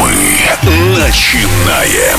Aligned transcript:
Мы 0.00 0.48
начинаем. 0.98 2.18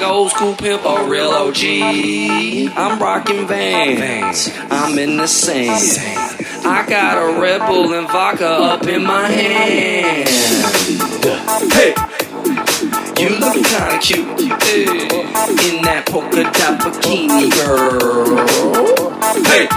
School 0.00 0.54
pimp, 0.54 0.82
a 0.84 1.06
real 1.06 1.28
OG. 1.28 1.62
I'm 2.74 2.98
rocking 2.98 3.46
vans, 3.46 4.50
I'm 4.70 4.98
in 4.98 5.18
the 5.18 5.26
sand. 5.26 6.38
I 6.64 6.86
got 6.88 7.18
a 7.18 7.38
Red 7.38 7.66
Bull 7.66 7.92
and 7.92 8.08
vodka 8.08 8.48
up 8.48 8.86
in 8.86 9.04
my 9.04 9.28
hand. 9.28 10.28
Hey, 11.72 11.94
you 13.20 13.28
look 13.36 13.54
kinda 13.54 13.98
cute 14.00 14.40
in 14.40 15.82
that 15.82 16.04
polka 16.06 16.44
dot 16.44 16.80
bikini, 16.80 17.50
girl. 17.54 18.38
Hey, 19.44 19.68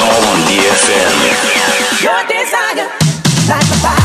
all 0.00 0.22
on 0.32 0.38
DFM. 0.48 1.14
Your 2.02 2.22
desire, 2.28 2.88
like 3.48 3.64
a 3.64 3.78
fire. 3.82 4.01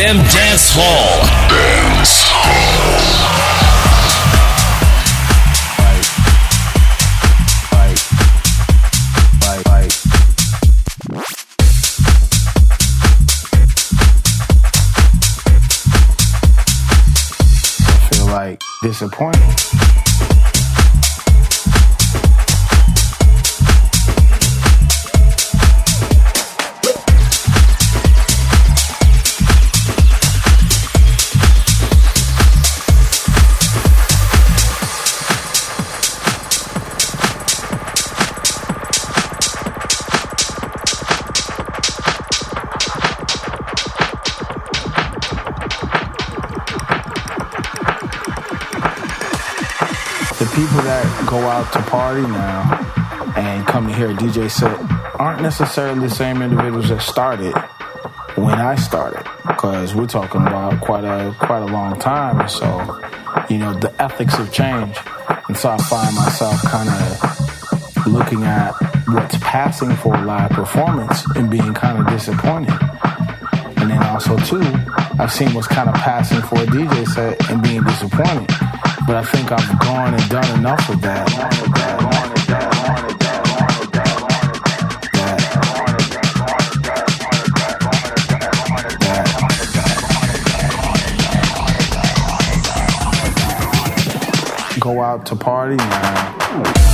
them 0.00 0.16
down. 0.16 0.39
Necessarily 55.60 56.00
the 56.00 56.14
same 56.14 56.40
individuals 56.40 56.88
that 56.88 57.02
started 57.02 57.54
when 58.34 58.58
I 58.58 58.76
started, 58.76 59.22
because 59.46 59.94
we're 59.94 60.06
talking 60.06 60.40
about 60.40 60.80
quite 60.80 61.04
a 61.04 61.34
quite 61.38 61.60
a 61.60 61.66
long 61.66 61.98
time. 61.98 62.48
So, 62.48 62.66
you 63.50 63.58
know, 63.58 63.74
the 63.74 63.92
ethics 64.00 64.34
have 64.36 64.50
changed, 64.50 64.98
and 65.48 65.56
so 65.56 65.68
I 65.68 65.76
find 65.76 66.16
myself 66.16 66.62
kind 66.62 66.88
of 66.88 68.06
looking 68.06 68.44
at 68.44 68.72
what's 69.08 69.36
passing 69.38 69.94
for 69.96 70.16
live 70.24 70.50
performance 70.50 71.26
and 71.36 71.50
being 71.50 71.74
kind 71.74 71.98
of 71.98 72.06
disappointed. 72.06 72.74
And 73.76 73.90
then 73.90 74.02
also 74.02 74.38
too, 74.38 74.62
I've 75.18 75.32
seen 75.32 75.52
what's 75.52 75.68
kind 75.68 75.90
of 75.90 75.94
passing 75.96 76.40
for 76.40 76.56
a 76.56 76.66
DJ 76.66 77.06
set 77.06 77.50
and 77.50 77.62
being 77.62 77.82
disappointed. 77.82 78.48
But 79.06 79.16
I 79.16 79.24
think 79.24 79.52
I've 79.52 79.78
gone 79.80 80.14
and 80.14 80.28
done 80.30 80.58
enough 80.58 80.88
of 80.88 81.02
that. 81.02 81.99
Go 94.80 95.02
out 95.02 95.26
to 95.26 95.36
party 95.36 95.76
now. 95.76 96.89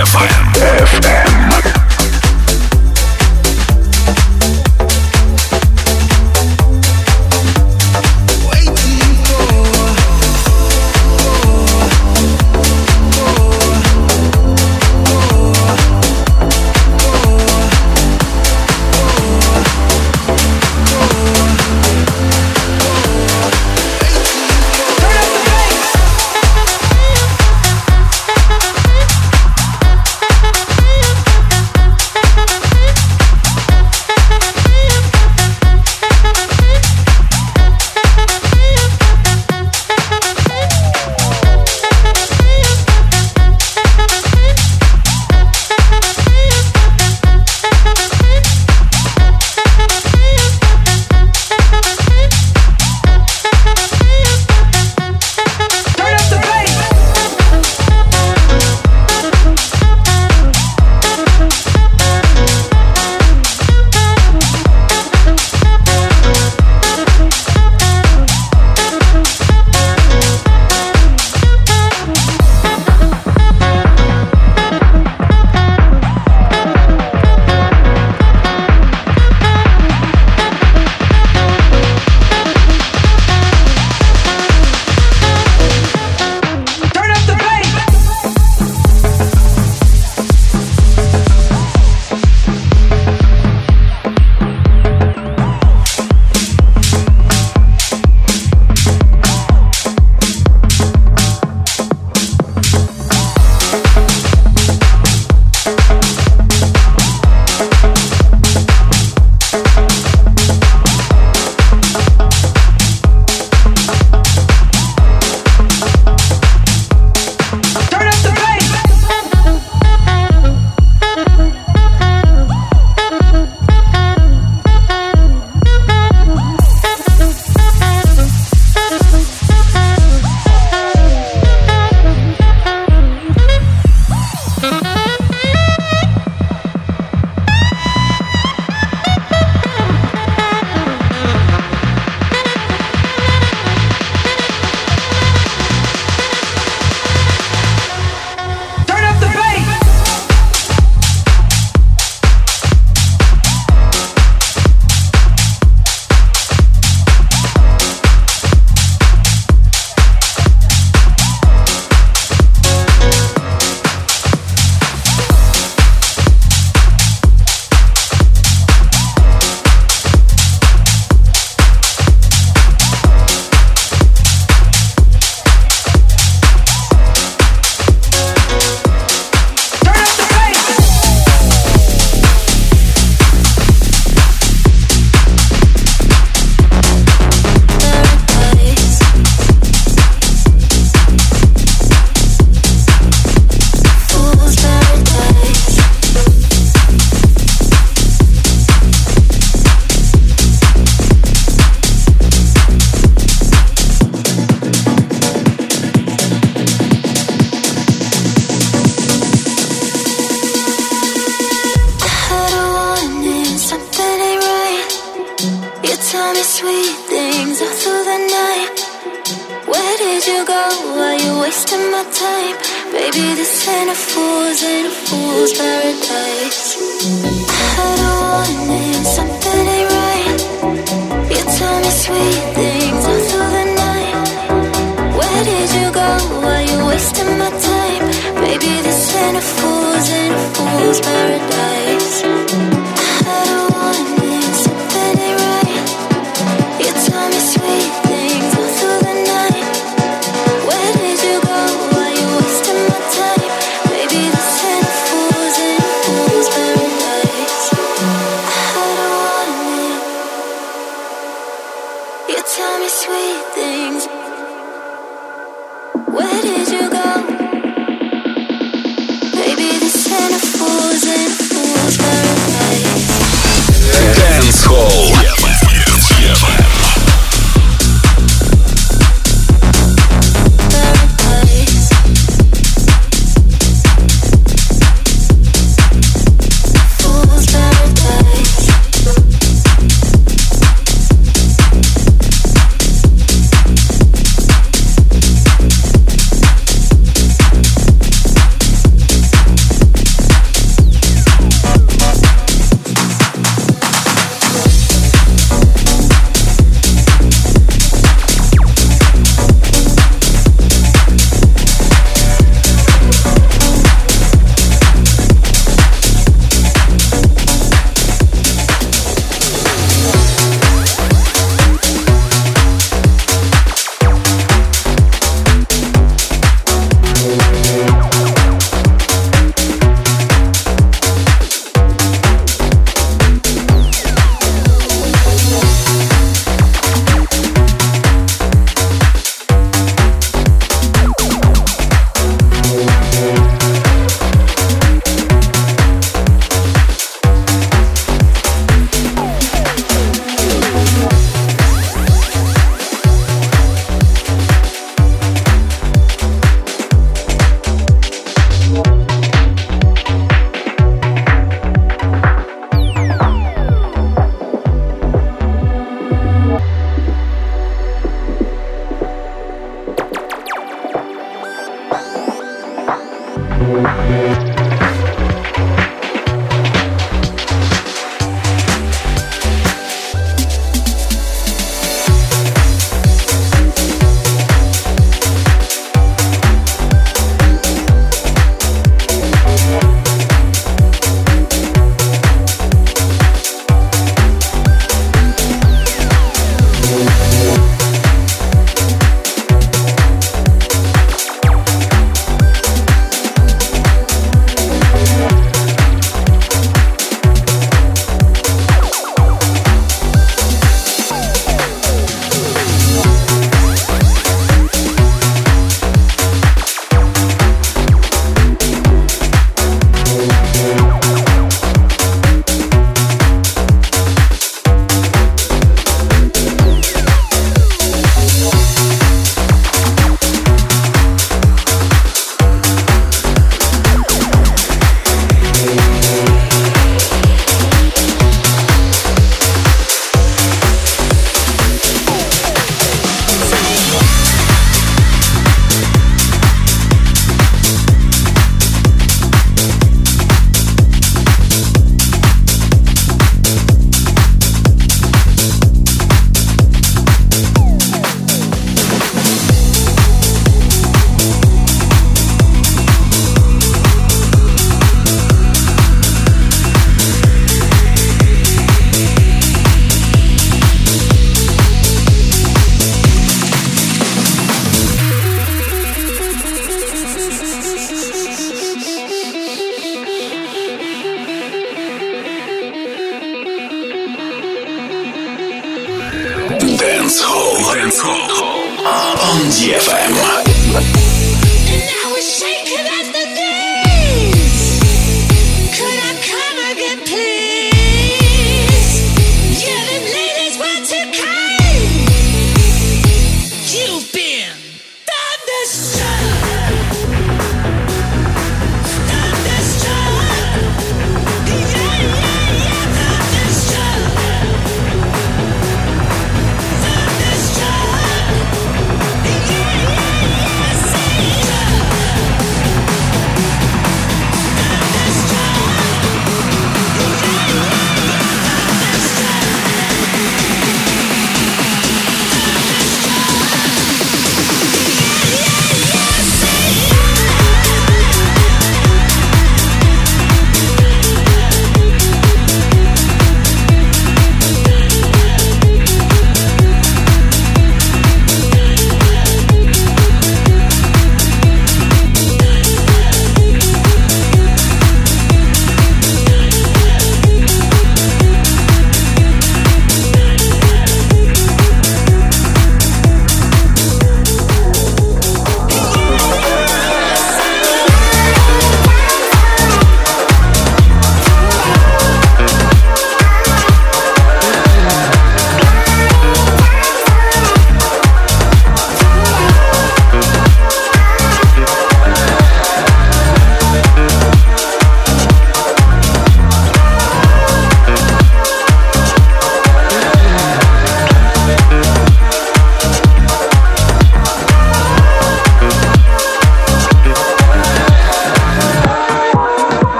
DFM. 0.00 0.30
FM. 0.80 1.49